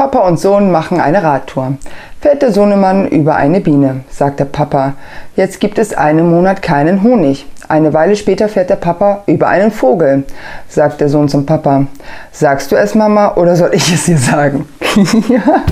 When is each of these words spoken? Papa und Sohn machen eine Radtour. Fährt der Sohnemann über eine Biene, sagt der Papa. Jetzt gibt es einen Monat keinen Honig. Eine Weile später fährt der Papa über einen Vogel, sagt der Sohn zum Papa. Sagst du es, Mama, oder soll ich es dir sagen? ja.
Papa 0.00 0.20
und 0.20 0.40
Sohn 0.40 0.70
machen 0.70 0.98
eine 0.98 1.22
Radtour. 1.22 1.74
Fährt 2.22 2.40
der 2.40 2.52
Sohnemann 2.52 3.06
über 3.06 3.36
eine 3.36 3.60
Biene, 3.60 4.00
sagt 4.08 4.40
der 4.40 4.46
Papa. 4.46 4.94
Jetzt 5.36 5.60
gibt 5.60 5.78
es 5.78 5.92
einen 5.92 6.30
Monat 6.30 6.62
keinen 6.62 7.02
Honig. 7.02 7.44
Eine 7.68 7.92
Weile 7.92 8.16
später 8.16 8.48
fährt 8.48 8.70
der 8.70 8.76
Papa 8.76 9.22
über 9.26 9.48
einen 9.48 9.70
Vogel, 9.70 10.24
sagt 10.70 11.02
der 11.02 11.10
Sohn 11.10 11.28
zum 11.28 11.44
Papa. 11.44 11.84
Sagst 12.32 12.72
du 12.72 12.76
es, 12.76 12.94
Mama, 12.94 13.34
oder 13.34 13.56
soll 13.56 13.74
ich 13.74 13.92
es 13.92 14.06
dir 14.06 14.16
sagen? 14.16 14.66
ja. 15.28 15.64